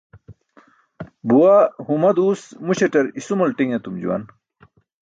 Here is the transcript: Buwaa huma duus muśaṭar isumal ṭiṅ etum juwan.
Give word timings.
Buwaa 1.27 1.61
huma 1.85 2.09
duus 2.19 2.41
muśaṭar 2.65 3.05
isumal 3.19 3.51
ṭiṅ 3.57 3.69
etum 3.77 3.95
juwan. 4.01 4.23